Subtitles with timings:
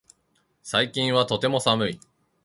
[0.63, 1.99] 最近はとても寒い